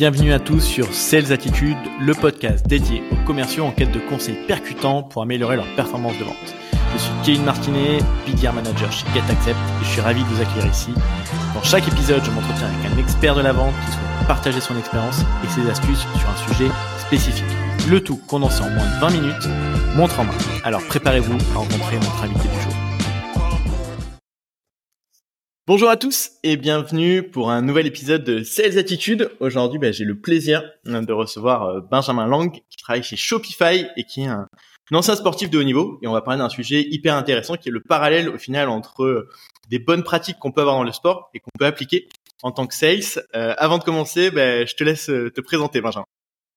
[0.00, 4.38] Bienvenue à tous sur Sales Attitude, le podcast dédié aux commerciaux en quête de conseils
[4.48, 6.54] percutants pour améliorer leur performance de vente.
[6.94, 10.70] Je suis Kevin Martinet, BDR Manager chez GetAccept et je suis ravi de vous accueillir
[10.72, 10.94] ici.
[11.52, 14.78] Dans chaque épisode, je m'entretiens avec un expert de la vente qui souhaite partager son
[14.78, 17.44] expérience et ses astuces sur un sujet spécifique.
[17.90, 19.48] Le tout condensé en moins de 20 minutes,
[19.96, 20.32] montre en main.
[20.64, 22.69] Alors préparez-vous à rencontrer notre invité du jour.
[25.66, 29.30] Bonjour à tous et bienvenue pour un nouvel épisode de Sales Attitude.
[29.40, 34.04] Aujourd'hui, bah, j'ai le plaisir de recevoir euh, Benjamin Lang qui travaille chez Shopify et
[34.04, 34.48] qui est un,
[34.90, 35.98] ancien sportif de haut niveau.
[36.02, 39.04] Et on va parler d'un sujet hyper intéressant qui est le parallèle au final entre
[39.04, 39.28] euh,
[39.68, 42.08] des bonnes pratiques qu'on peut avoir dans le sport et qu'on peut appliquer
[42.42, 43.22] en tant que sales.
[43.36, 46.06] Euh, avant de commencer, bah, je te laisse te présenter Benjamin.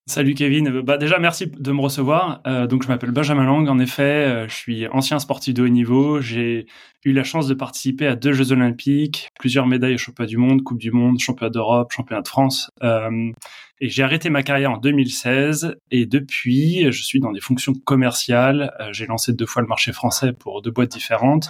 [0.05, 0.81] Salut Kevin.
[0.81, 2.41] Bah déjà merci de me recevoir.
[2.45, 3.69] Euh, donc je m'appelle Benjamin Lang.
[3.69, 6.19] En effet, euh, je suis ancien sportif de haut niveau.
[6.19, 6.65] J'ai
[7.05, 10.61] eu la chance de participer à deux Jeux Olympiques, plusieurs médailles au championnat du monde,
[10.61, 12.69] Coupe du Monde, championnat d'Europe, championnat de France.
[12.83, 13.31] Euh,
[13.79, 15.75] et j'ai arrêté ma carrière en 2016.
[15.91, 18.73] Et depuis, je suis dans des fonctions commerciales.
[18.79, 21.49] Euh, j'ai lancé deux fois le marché français pour deux boîtes différentes.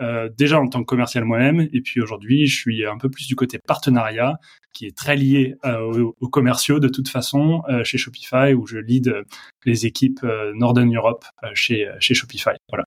[0.00, 3.26] Euh, déjà en tant que commercial moi-même, et puis aujourd'hui, je suis un peu plus
[3.26, 4.38] du côté partenariat,
[4.72, 8.78] qui est très lié euh, aux, commerciaux de toute façon euh, chez Shopify, où je
[8.78, 9.14] lead
[9.64, 12.50] les équipes Northern Europe chez, chez Shopify.
[12.68, 12.84] Voilà.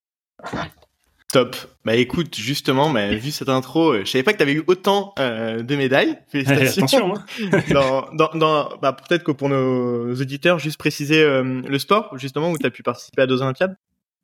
[1.34, 1.56] Top.
[1.84, 5.14] Bah écoute, justement, bah, vu cette intro, je savais pas que tu avais eu autant
[5.18, 6.18] de médailles.
[6.30, 7.14] Félicitations.
[7.14, 7.16] attention.
[7.52, 7.62] Hein.
[7.74, 12.58] dans, dans, dans bah, peut-être que pour nos auditeurs, juste préciser le sport, justement, où
[12.58, 13.76] tu as pu participer à deux Olympiades.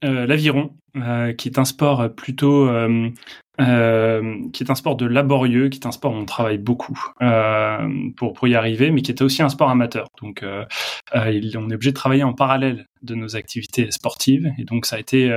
[0.04, 3.10] Euh, l'aviron, euh, qui est un sport plutôt, euh,
[3.58, 7.00] qui est un sport de laborieux, qui est un sport où on travaille beaucoup
[8.18, 10.08] pour pour y arriver, mais qui était aussi un sport amateur.
[10.22, 10.44] Donc,
[11.14, 15.00] on est obligé de travailler en parallèle de nos activités sportives, et donc ça a
[15.00, 15.32] été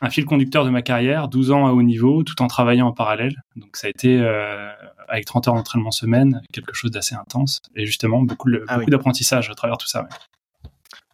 [0.00, 2.92] un fil conducteur de ma carrière, 12 ans à haut niveau, tout en travaillant en
[2.92, 3.36] parallèle.
[3.56, 4.18] Donc, ça a été
[5.08, 9.50] avec 30 heures d'entraînement semaine, quelque chose d'assez intense, et justement beaucoup, ah beaucoup d'apprentissage
[9.50, 10.08] à travers tout ça.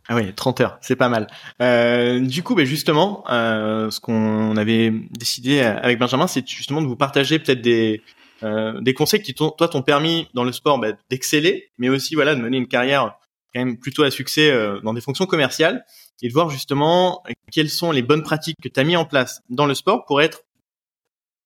[0.09, 1.27] Ah oui, 30 heures, c'est pas mal.
[1.61, 6.87] Euh, du coup, ben justement, euh, ce qu'on avait décidé avec Benjamin, c'est justement de
[6.87, 8.03] vous partager peut-être des
[8.43, 12.35] euh, des conseils qui toi t'ont permis dans le sport ben, d'exceller, mais aussi voilà
[12.35, 13.19] de mener une carrière
[13.55, 15.87] quand même plutôt à succès euh, dans des fonctions commerciales
[16.21, 19.41] et de voir justement quelles sont les bonnes pratiques que tu as mis en place
[19.49, 20.43] dans le sport pour être,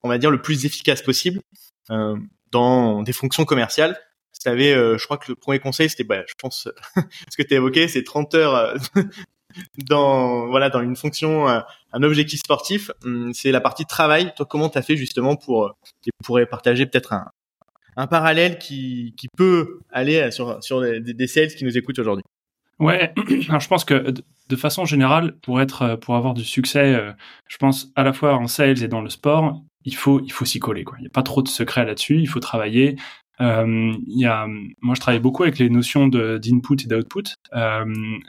[0.02, 1.40] on va dire, le plus efficace possible
[1.90, 2.16] euh,
[2.50, 3.96] dans des fonctions commerciales
[4.46, 6.68] avais, euh, je crois que le premier conseil, c'était, bah, je pense,
[7.30, 8.74] ce que tu as évoqué, c'est 30 heures euh,
[9.88, 11.60] dans voilà dans une fonction, euh,
[11.92, 12.90] un objectif sportif.
[13.04, 14.32] Hum, c'est la partie travail.
[14.36, 17.30] Toi, comment tu as fait justement pour, tu pourrais partager peut-être un,
[17.96, 22.24] un parallèle qui, qui peut aller sur, sur des, des sales qui nous écoutent aujourd'hui?
[22.78, 23.12] Ouais,
[23.48, 24.14] alors je pense que
[24.48, 26.98] de façon générale, pour être, pour avoir du succès,
[27.46, 30.44] je pense à la fois en sales et dans le sport, il faut, il faut
[30.44, 30.84] s'y coller.
[30.84, 30.96] Quoi.
[30.98, 32.20] Il n'y a pas trop de secrets là-dessus.
[32.20, 32.96] Il faut travailler.
[33.40, 34.46] Euh, y a,
[34.80, 37.34] moi, je travaille beaucoup avec les notions d'input et d'output.
[37.54, 37.84] Euh,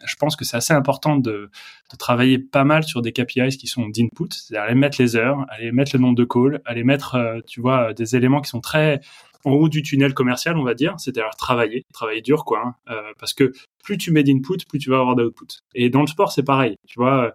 [0.05, 1.49] je pense que c'est assez important de,
[1.91, 5.45] de, travailler pas mal sur des KPIs qui sont d'input, c'est-à-dire aller mettre les heures,
[5.49, 8.61] aller mettre le nombre de calls, aller mettre, euh, tu vois, des éléments qui sont
[8.61, 9.01] très
[9.43, 12.61] en haut du tunnel commercial, on va dire, c'est-à-dire travailler, travailler dur, quoi.
[12.63, 12.75] Hein.
[12.89, 13.51] Euh, parce que
[13.83, 15.47] plus tu mets d'input, plus tu vas avoir d'output.
[15.73, 17.33] Et dans le sport, c'est pareil, tu vois.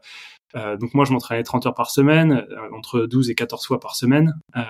[0.54, 3.80] Euh, donc moi, je m'entraînais 30 heures par semaine, euh, entre 12 et 14 fois
[3.80, 4.34] par semaine.
[4.56, 4.62] Euh,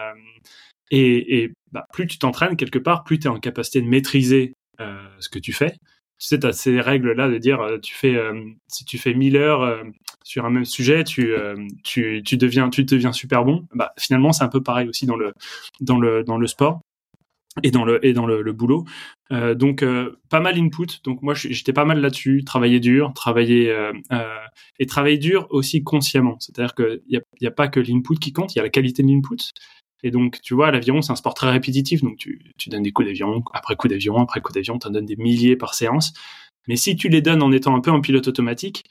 [0.91, 4.55] et, et bah, plus tu t'entraînes quelque part, plus tu es en capacité de maîtriser
[4.81, 5.73] euh, ce que tu fais.
[6.19, 8.33] Tu sais, tu as ces règles-là de dire, euh, tu fais, euh,
[8.67, 9.85] si tu fais 1000 heures
[10.25, 11.35] sur un même sujet, tu,
[11.85, 13.67] tu, tu, deviens, tu deviens super bon.
[13.75, 15.35] Bah, finalement, c'est un peu pareil aussi dans le,
[15.83, 16.81] dans le, dans le sport
[17.63, 18.87] et dans le et dans le, boulot.
[19.31, 19.85] Donc
[20.31, 21.03] pas mal input.
[21.05, 23.75] Donc moi j'étais pas mal là-dessus, travailler dur, travailler
[24.79, 26.37] et travailler dur aussi consciemment.
[26.41, 28.65] C'est-à-dire que il y a, y a, pas que l'input qui compte, il y a
[28.65, 29.53] la qualité de l'input.
[30.03, 32.03] Et donc, tu vois, l'aviron, c'est un sport très répétitif.
[32.03, 34.91] Donc, tu, tu donnes des coups d'avion, après coup d'avion, après coup d'avion, tu en
[34.91, 36.13] donnes des milliers par séance.
[36.69, 38.85] Mais si tu les donnes en étant un peu en pilote automatique,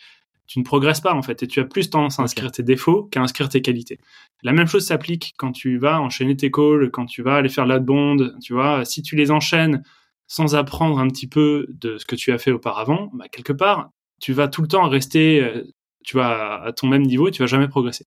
[0.47, 1.43] tu ne progresses pas, en fait.
[1.43, 3.99] Et tu as plus tendance à inscrire tes défauts qu'à inscrire tes qualités.
[4.43, 7.65] La même chose s'applique quand tu vas enchaîner tes calls, quand tu vas aller faire
[7.65, 8.35] l'outbound.
[8.41, 9.83] Tu vois, si tu les enchaînes
[10.27, 13.89] sans apprendre un petit peu de ce que tu as fait auparavant, bah, quelque part,
[14.21, 15.63] tu vas tout le temps rester, euh,
[16.03, 18.05] tu vas à ton même niveau, et tu vas jamais progresser.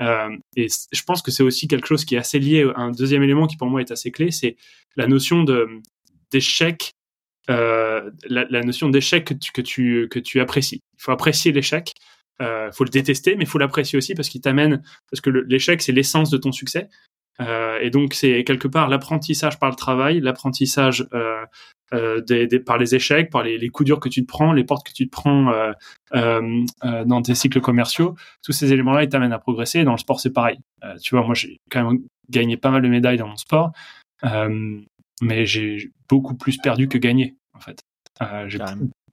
[0.00, 2.90] Euh, et je pense que c'est aussi quelque chose qui est assez lié à un
[2.92, 4.56] deuxième élément qui pour moi est assez clé, c'est
[4.96, 5.44] la notion
[6.30, 6.94] d'échec,
[7.50, 10.82] euh, la, notion d'échec que tu, que tu apprécies.
[10.98, 11.94] Il faut apprécier l'échec,
[12.40, 15.30] il euh, faut le détester, mais il faut l'apprécier aussi parce qu'il t'amène, parce que
[15.30, 16.88] l'échec c'est l'essence de ton succès.
[17.40, 21.44] Euh, et donc c'est quelque part l'apprentissage par le travail, l'apprentissage euh,
[21.94, 24.52] euh, des, des, par les échecs, par les, les, coups durs que tu te prends,
[24.52, 25.72] les portes que tu te prends euh,
[26.14, 28.14] euh, euh dans tes cycles commerciaux.
[28.42, 29.80] Tous ces éléments-là, ils t'amènent à progresser.
[29.80, 30.58] Et dans le sport, c'est pareil.
[31.02, 33.72] tu vois, moi, j'ai quand même gagné pas mal de médailles dans mon sport,
[35.22, 37.82] mais j'ai beaucoup plus perdu que gagné, en fait.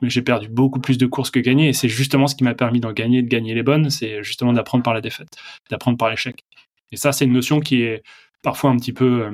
[0.02, 2.82] j'ai perdu beaucoup plus de courses que gagné et c'est justement ce qui m'a permis
[2.82, 5.38] d'en gagner, de gagner les bonnes, c'est justement d'apprendre par la défaite,
[5.70, 6.44] d'apprendre par l'échec.
[6.92, 8.04] Et ça, c'est une notion qui est
[8.42, 9.30] parfois un petit peu,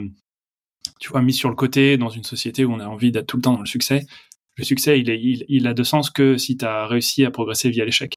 [1.00, 3.38] tu vois, mise sur le côté dans une société où on a envie d'être tout
[3.38, 4.06] le temps dans le succès.
[4.58, 7.70] Le succès, il, est, il, a de sens que si tu as réussi à progresser
[7.70, 8.14] via l'échec.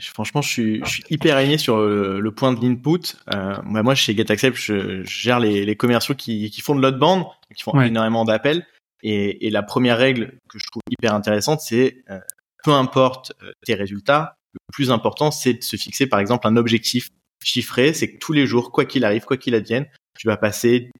[0.00, 3.16] franchement, je suis, je suis, hyper aligné sur le, point de l'input.
[3.34, 7.24] Euh, moi, chez GetAccept, je, je gère les, les commerciaux qui, qui, font de l'outbound,
[7.54, 8.66] qui font énormément d'appels.
[9.02, 12.20] Et, et, la première règle que je trouve hyper intéressante, c'est euh,
[12.62, 16.56] peu importe euh, tes résultats, le plus important, c'est de se fixer, par exemple, un
[16.56, 17.08] objectif
[17.44, 17.92] chiffré.
[17.94, 19.86] C'est que tous les jours, quoi qu'il arrive, quoi qu'il advienne,
[20.18, 20.90] tu vas passer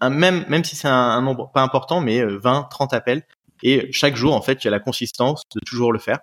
[0.00, 3.22] un, même même si c'est un, un, nombre pas important, mais 20, euh, 30 appels
[3.62, 6.18] et chaque jour, en fait, tu as la consistance de toujours le faire.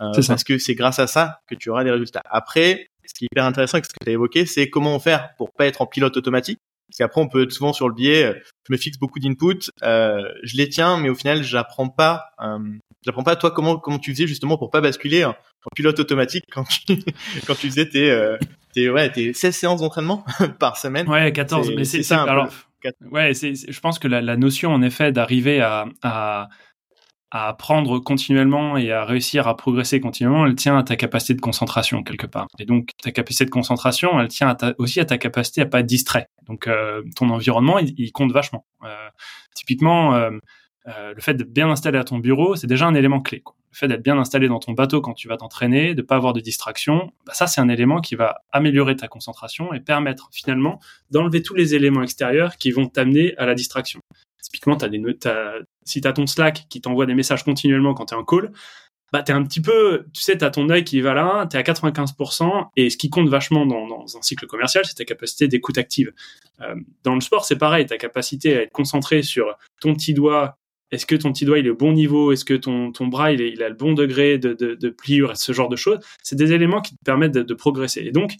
[0.00, 2.22] Euh, parce que c'est grâce à ça que tu auras des résultats.
[2.30, 5.34] Après, ce qui est hyper intéressant avec ce que tu as évoqué, c'est comment faire
[5.36, 6.58] pour pas être en pilote automatique.
[6.92, 8.34] Parce qu'après, on peut être souvent sur le biais, euh,
[8.68, 12.58] je me fixe beaucoup d'inputs, euh, je les tiens, mais au final, j'apprends pas, euh,
[13.02, 15.34] j'apprends pas toi comment comment tu faisais justement pour pas basculer en,
[15.74, 16.96] pilote automatique quand tu
[17.46, 18.36] quand tu faisais tes euh,
[18.74, 20.24] tes ouais tes 16 séances d'entraînement
[20.58, 21.08] par semaine?
[21.08, 22.24] Ouais, 14, mais c'est ça.
[22.24, 22.48] Alors,
[23.10, 26.48] ouais, c'est je pense que la, la notion en effet d'arriver à, à
[27.34, 31.40] à apprendre continuellement et à réussir à progresser continuellement, elle tient à ta capacité de
[31.40, 32.46] concentration quelque part.
[32.58, 35.86] Et donc ta capacité de concentration, elle tient aussi à ta capacité à pas être
[35.86, 36.28] distrait.
[36.46, 38.66] Donc euh, ton environnement, il, compte vachement.
[38.84, 39.08] Euh,
[39.54, 40.30] typiquement, euh,
[40.84, 43.40] le fait d'être bien installé à ton bureau, c'est déjà un élément clé.
[43.40, 43.56] Quoi.
[43.72, 46.34] Le fait d'être bien installé dans ton bateau quand tu vas t'entraîner, de pas avoir
[46.34, 50.80] de distraction, bah ça c'est un élément qui va améliorer ta concentration et permettre finalement
[51.10, 54.00] d'enlever tous les éléments extérieurs qui vont t'amener à la distraction.
[54.42, 55.00] Typiquement, as des,
[55.84, 58.52] si tu as ton Slack qui t'envoie des messages continuellement quand tu es en call,
[59.12, 61.56] bah, tu un petit peu, tu sais, tu as ton œil qui va là, tu
[61.56, 65.48] es à 95%, et ce qui compte vachement dans, un cycle commercial, c'est ta capacité
[65.48, 66.12] d'écoute active.
[66.62, 66.74] Euh,
[67.04, 70.56] dans le sport, c'est pareil, ta capacité à être concentré sur ton petit doigt,
[70.90, 73.32] est-ce que ton petit doigt il est au bon niveau, est-ce que ton, ton bras
[73.32, 76.92] il, a le bon degré de, pliure, ce genre de choses, c'est des éléments qui
[76.92, 78.00] te permettent de, progresser.
[78.00, 78.36] Et donc,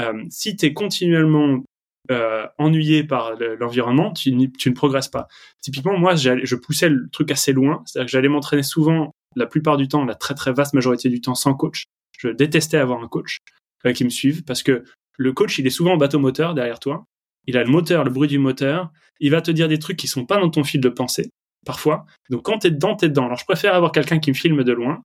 [0.00, 1.62] euh, si tu es continuellement
[2.10, 5.28] euh, ennuyé par l'environnement, tu, ne progresses pas.
[5.60, 9.76] Typiquement, moi, je poussais le truc assez loin, c'est-à-dire que j'allais m'entraîner souvent, la plupart
[9.76, 11.84] du temps, la très très vaste majorité du temps, sans coach.
[12.18, 13.38] Je détestais avoir un coach
[13.84, 14.84] euh, qui me suive parce que
[15.18, 17.04] le coach, il est souvent en bateau moteur derrière toi.
[17.46, 18.90] Il a le moteur, le bruit du moteur.
[19.20, 21.30] Il va te dire des trucs qui sont pas dans ton fil de pensée,
[21.64, 22.06] parfois.
[22.30, 23.26] Donc quand t'es dedans, t'es dedans.
[23.26, 25.02] Alors je préfère avoir quelqu'un qui me filme de loin.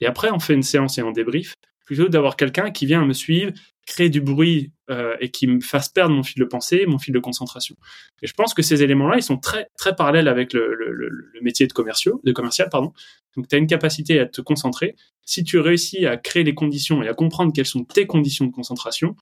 [0.00, 3.12] Et après, on fait une séance et on débrief plutôt d'avoir quelqu'un qui vient me
[3.12, 3.52] suivre,
[3.86, 7.12] créer du bruit euh, et qui me fasse perdre mon fil de pensée, mon fil
[7.12, 7.76] de concentration.
[8.22, 11.10] Et je pense que ces éléments-là, ils sont très très parallèles avec le,
[11.42, 12.92] métier de commerciaux, de commercial, pardon.
[13.36, 14.94] Donc tu as une capacité à te concentrer.
[15.24, 18.52] Si tu réussis à créer les conditions et à comprendre quelles sont tes conditions de
[18.52, 19.16] concentration,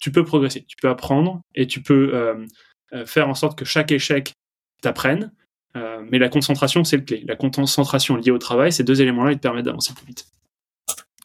[0.00, 2.44] tu peux progresser, tu peux apprendre et tu peux euh,
[2.92, 4.34] euh faire en sorte que chaque échec
[4.82, 5.32] t'apprenne.
[5.76, 7.24] Euh, mais la concentration, c'est le clé.
[7.26, 10.26] La concentration liée au travail, ces deux éléments-là, ils te permettent d'avancer plus vite.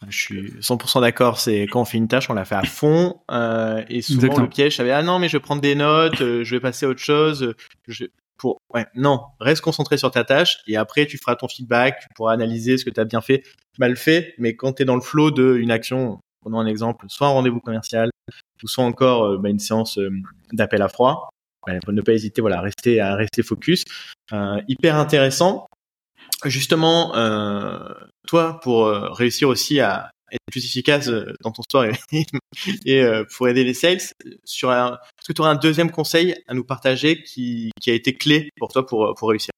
[0.05, 1.39] Je suis 100% d'accord.
[1.39, 3.19] C'est quand on fait une tâche, on la fait à fond.
[3.31, 6.43] Euh, et souvent le piège, j'avais ah non mais je vais prendre des notes, euh,
[6.43, 7.53] je vais passer à autre chose.
[7.87, 8.05] Je,
[8.37, 12.07] pour ouais non, reste concentré sur ta tâche et après tu feras ton feedback, tu
[12.15, 13.43] pourras analyser ce que tu as bien fait,
[13.79, 14.35] mal fait.
[14.37, 17.59] Mais quand tu es dans le flow d'une action, prenons un exemple, soit un rendez-vous
[17.59, 18.11] commercial,
[18.63, 20.11] ou soit encore euh, bah, une séance euh,
[20.53, 21.29] d'appel à froid,
[21.65, 23.83] bah, ne pas hésiter, voilà, rester à rester focus.
[24.67, 25.67] hyper intéressant
[26.45, 27.79] justement, euh,
[28.27, 31.85] toi, pour euh, réussir aussi à être plus efficace euh, dans ton store
[32.85, 33.03] et,
[33.35, 34.01] pour aider les sales,
[34.43, 38.49] sur est-ce que tu aurais un deuxième conseil à nous partager qui, a été clé
[38.57, 39.51] pour toi pour, réussir?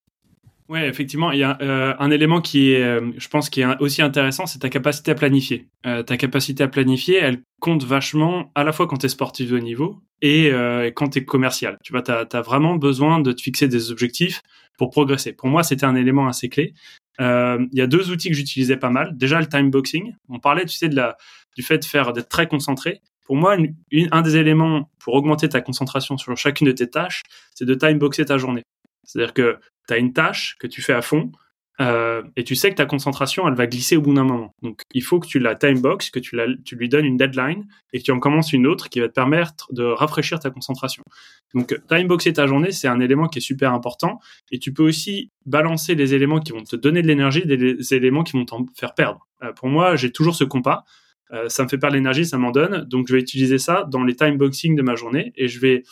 [0.69, 1.57] Oui, effectivement, il y a
[1.99, 5.67] un élément qui est, je pense, qui est aussi intéressant, c'est ta capacité à planifier.
[5.81, 9.57] Ta capacité à planifier, elle compte vachement à la fois quand tu es sportif de
[9.57, 10.51] haut niveau et
[10.95, 11.77] quand tu es commercial.
[11.83, 14.43] Tu vois, tu as, vraiment besoin de te fixer des objectifs
[14.79, 15.33] pour progresser.
[15.33, 16.73] Pour moi, c'était un élément assez clé.
[17.19, 19.15] Il y a deux outils que j'utilisais pas mal.
[19.17, 20.15] Déjà, le time boxing.
[20.29, 21.17] On parlait, tu sais, de la,
[21.55, 23.01] du fait de faire d'être très concentré.
[23.25, 23.57] Pour moi,
[24.11, 27.21] un des éléments pour augmenter ta concentration sur chacune de tes tâches,
[27.53, 28.63] c'est de time boxer ta journée.
[29.03, 31.31] C'est-à-dire que tu as une tâche que tu fais à fond
[31.81, 34.53] euh, et tu sais que ta concentration, elle va glisser au bout d'un moment.
[34.61, 37.99] Donc, il faut que tu la timebox, que tu, tu lui donnes une deadline et
[37.99, 41.03] que tu en commences une autre qui va te permettre de rafraîchir ta concentration.
[41.53, 44.19] Donc, timeboxer ta journée, c'est un élément qui est super important
[44.51, 48.23] et tu peux aussi balancer les éléments qui vont te donner de l'énergie des éléments
[48.23, 49.27] qui vont t'en faire perdre.
[49.43, 50.83] Euh, pour moi, j'ai toujours ce compas.
[51.31, 52.83] Euh, ça me fait perdre l'énergie, ça m'en donne.
[52.85, 55.83] Donc, je vais utiliser ça dans les timeboxing de ma journée et je vais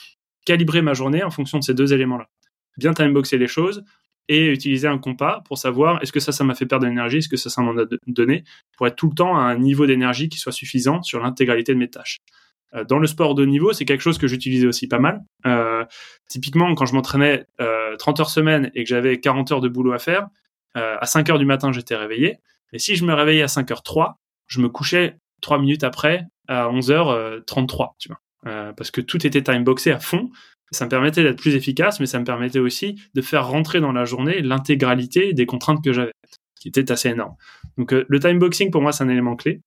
[0.46, 2.28] calibrer ma journée en fonction de ces deux éléments-là
[2.78, 3.84] bien timeboxer les choses
[4.30, 7.18] et utiliser un compas pour savoir est-ce que ça, ça m'a fait perdre de l'énergie,
[7.18, 8.44] est-ce que ça, ça m'en a donné,
[8.78, 11.80] pour être tout le temps à un niveau d'énergie qui soit suffisant sur l'intégralité de
[11.80, 12.20] mes tâches.
[12.74, 15.24] Euh, dans le sport de niveau, c'est quelque chose que j'utilisais aussi pas mal.
[15.46, 15.86] Euh,
[16.28, 19.94] typiquement, quand je m'entraînais euh, 30 heures semaine et que j'avais 40 heures de boulot
[19.94, 20.28] à faire,
[20.76, 22.38] à 5 heures du matin, j'étais réveillé.
[22.72, 24.14] Et si je me réveillais à 5h03,
[24.46, 28.74] je me couchais 3 minutes après à 11h33, tu vois.
[28.74, 30.30] parce que tout était timeboxé à fond.
[30.72, 33.92] Ça me permettait d'être plus efficace, mais ça me permettait aussi de faire rentrer dans
[33.94, 36.12] la journée l'intégralité des contraintes que j'avais,
[36.60, 37.36] qui était assez énorme.
[37.78, 39.62] Donc le timeboxing, pour moi, c'est un élément clé.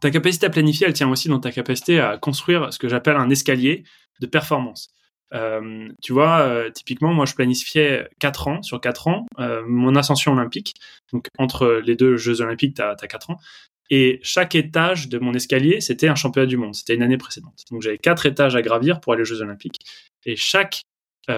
[0.00, 3.16] Ta capacité à planifier, elle tient aussi dans ta capacité à construire ce que j'appelle
[3.16, 3.84] un escalier
[4.20, 4.90] de performance.
[5.34, 9.94] Euh, tu vois, euh, typiquement, moi, je planifiais 4 ans, sur 4 ans, euh, mon
[9.96, 10.74] ascension olympique.
[11.12, 13.38] Donc, entre les deux Jeux olympiques, tu as, 4 ans.
[13.90, 16.74] Et chaque étage de mon escalier, c'était un championnat du monde.
[16.74, 17.64] C'était une année précédente.
[17.70, 19.80] Donc, j'avais 4 étages à gravir pour aller aux Jeux olympiques.
[20.26, 20.82] Et chaque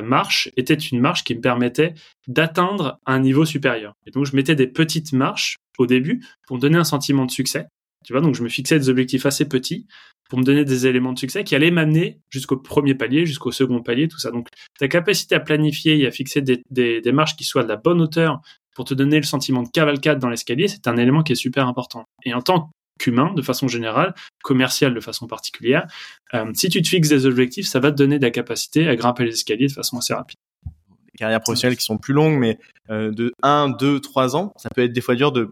[0.02, 1.94] marche était une marche qui me permettait
[2.26, 3.94] d'atteindre un niveau supérieur.
[4.06, 7.30] Et donc, je mettais des petites marches au début pour me donner un sentiment de
[7.30, 7.66] succès.
[8.04, 9.86] Tu vois, donc je me fixais des objectifs assez petits
[10.28, 13.82] pour me donner des éléments de succès qui allaient m'amener jusqu'au premier palier, jusqu'au second
[13.82, 14.30] palier, tout ça.
[14.30, 14.48] Donc,
[14.78, 18.00] ta capacité à planifier et à fixer des, des, marches qui soient de la bonne
[18.00, 18.40] hauteur
[18.74, 21.66] pour te donner le sentiment de cavalcade dans l'escalier, c'est un élément qui est super
[21.68, 22.04] important.
[22.24, 25.86] Et en tant qu'humain, de façon générale, commercial de façon particulière,
[26.34, 28.96] euh, si tu te fixes des objectifs, ça va te donner de la capacité à
[28.96, 30.38] grimper les escaliers de façon assez rapide.
[30.66, 32.58] Des carrières professionnelles qui sont plus longues, mais
[32.90, 35.50] euh, de 1, 2, 3 ans, ça peut être des fois dur de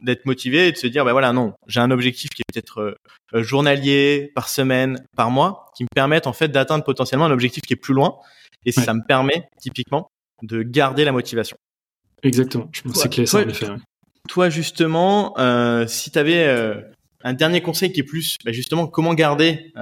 [0.00, 2.96] d'être motivé et de se dire bah voilà non j'ai un objectif qui est peut-être
[3.34, 7.62] euh, journalier par semaine par mois qui me permettent en fait d'atteindre potentiellement un objectif
[7.62, 8.18] qui est plus loin.
[8.64, 10.08] Et ça me permet typiquement
[10.42, 11.56] de garder la motivation.
[12.22, 12.70] Exactement.
[12.94, 13.76] C'est clé ça toi,
[14.28, 16.80] toi justement euh, si tu avais euh,
[17.22, 19.72] un dernier conseil qui est plus bah, justement comment garder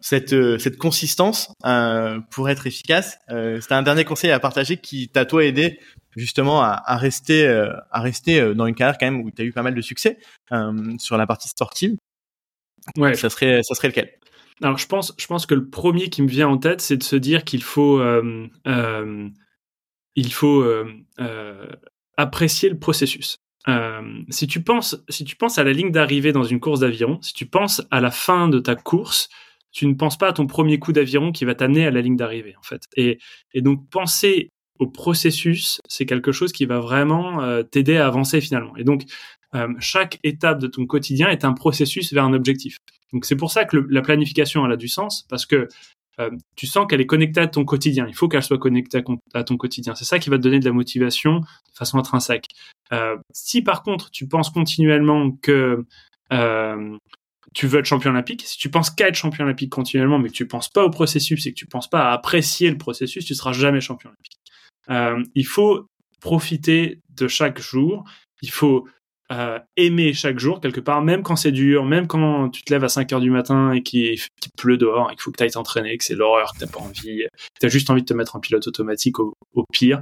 [0.00, 1.52] cette cette consistance
[2.30, 5.78] pour être efficace c'est un dernier conseil à partager qui t'a toi aidé
[6.16, 9.42] justement à, à rester euh, à rester euh, dans une carrière quand même où tu
[9.42, 10.18] as eu pas mal de succès
[10.52, 11.96] euh, sur la partie sportive.
[12.96, 13.14] Ouais.
[13.14, 14.10] Ça serait ça serait lequel?
[14.62, 17.02] Alors je pense je pense que le premier qui me vient en tête c'est de
[17.02, 19.28] se dire qu'il faut euh, euh,
[20.14, 20.64] il faut
[22.16, 23.38] apprécier le processus.
[24.30, 27.32] si tu penses si tu penses à la ligne d'arrivée dans une course d'aviron, si
[27.32, 29.28] tu penses à la fin de ta course,
[29.70, 32.16] tu ne penses pas à ton premier coup d'aviron qui va t'amener à la ligne
[32.16, 32.82] d'arrivée en fait.
[32.96, 33.18] Et,
[33.54, 34.50] et donc penser
[34.82, 38.76] au processus, c'est quelque chose qui va vraiment euh, t'aider à avancer finalement.
[38.76, 39.04] Et donc,
[39.54, 42.78] euh, chaque étape de ton quotidien est un processus vers un objectif.
[43.12, 45.68] Donc, c'est pour ça que la planification, elle a du sens, parce que
[46.20, 48.06] euh, tu sens qu'elle est connectée à ton quotidien.
[48.08, 49.02] Il faut qu'elle soit connectée
[49.34, 49.94] à, ton quotidien.
[49.94, 52.48] C'est ça qui va te donner de la motivation de façon intrinsèque.
[53.32, 55.84] si par contre, tu penses continuellement que
[57.54, 60.34] tu veux être champion olympique, si tu penses qu'à être champion olympique continuellement, mais que
[60.34, 63.34] tu penses pas au processus et que tu penses pas à apprécier le processus, tu
[63.34, 64.38] seras jamais champion olympique.
[64.90, 65.86] Euh, il faut
[66.20, 68.04] profiter de chaque jour.
[68.40, 68.88] Il faut
[69.32, 72.84] euh, aimer chaque jour quelque part, même quand c'est dur, même quand tu te lèves
[72.84, 74.18] à 5 heures du matin et qu'il
[74.58, 76.80] pleut dehors et qu'il faut que tu ailles t'entraîner, que c'est l'horreur, que t'as pas
[76.80, 77.24] envie,
[77.58, 79.34] tu as juste envie de te mettre en pilote automatique au,
[79.72, 80.00] pire.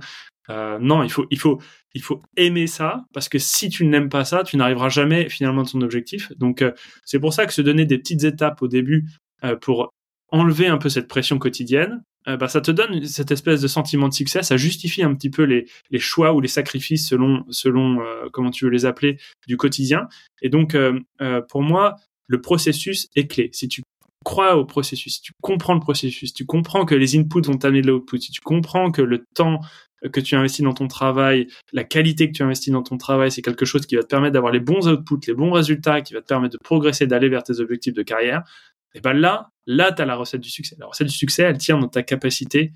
[0.48, 1.60] Euh, non, il faut, il faut,
[1.94, 5.62] il faut aimer ça parce que si tu n'aimes pas ça, tu n'arriveras jamais finalement
[5.62, 6.32] à ton objectif.
[6.38, 6.72] Donc euh,
[7.04, 9.06] c'est pour ça que se donner des petites étapes au début
[9.62, 9.90] pour
[10.32, 14.08] enlever un peu cette pression quotidienne, euh, bah, ça te donne cette espèce de sentiment
[14.08, 18.00] de succès, ça justifie un petit peu les, les choix ou les sacrifices selon, selon
[18.00, 20.08] euh, comment tu veux les appeler du quotidien.
[20.42, 21.00] Et donc, euh,
[21.48, 21.96] pour moi,
[22.26, 23.50] le processus est clé.
[23.52, 23.82] Si tu
[24.24, 27.56] crois au processus, si tu comprends le processus, si tu comprends que les inputs vont
[27.56, 29.60] t'amener de l'output, si tu comprends que le temps
[30.12, 33.42] que tu investis dans ton travail, la qualité que tu investis dans ton travail, c'est
[33.42, 36.22] quelque chose qui va te permettre d'avoir les bons outputs, les bons résultats, qui va
[36.22, 38.42] te permettre de progresser, d'aller vers tes objectifs de carrière,
[38.94, 40.76] et ben là, là, tu as la recette du succès.
[40.78, 42.72] La recette du succès, elle tient dans ta capacité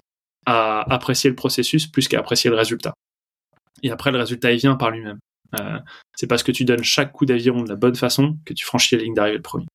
[0.47, 2.95] à apprécier le processus plus qu'à apprécier le résultat.
[3.83, 5.19] Et après, le résultat, il vient par lui-même.
[5.61, 5.79] Euh,
[6.15, 8.97] c'est parce que tu donnes chaque coup d'aviron de la bonne façon que tu franchis
[8.97, 9.67] la ligne d'arrivée le premier.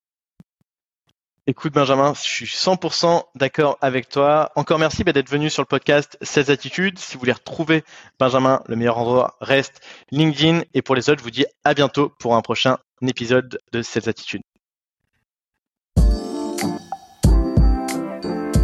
[1.46, 4.52] Écoute Benjamin, je suis 100% d'accord avec toi.
[4.56, 6.98] Encore merci bah, d'être venu sur le podcast 16 attitudes.
[6.98, 7.82] Si vous voulez retrouver
[8.18, 9.80] Benjamin, le meilleur endroit reste
[10.10, 10.62] LinkedIn.
[10.74, 14.08] Et pour les autres, je vous dis à bientôt pour un prochain épisode de 16
[14.08, 14.42] attitudes.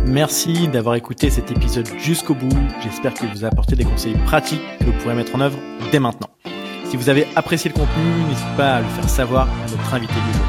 [0.07, 2.57] Merci d'avoir écouté cet épisode jusqu'au bout.
[2.81, 5.59] J'espère qu'il vous a apporté des conseils pratiques que vous pourrez mettre en œuvre
[5.91, 6.29] dès maintenant.
[6.89, 10.15] Si vous avez apprécié le contenu, n'hésitez pas à le faire savoir à notre invité
[10.15, 10.47] du jour.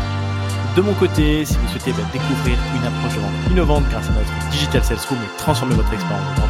[0.76, 4.12] De mon côté, si vous souhaitez bah, découvrir une approche de vente innovante grâce à
[4.12, 6.50] notre Digital Sales Room et transformer votre expérience de vente,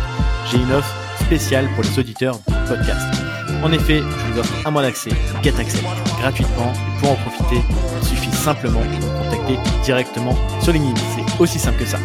[0.52, 3.24] j'ai une offre spéciale pour les auditeurs du podcast.
[3.64, 5.12] En effet, je vous offre un mois d'accès
[5.44, 5.54] Get
[6.20, 7.62] gratuitement et pour en profiter,
[8.02, 11.02] il suffit simplement de me contacter directement sur LinkedIn.
[11.16, 11.98] C'est aussi simple que ça.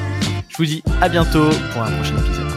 [0.53, 2.52] Je vous dis à bientôt pour un prochain épisode.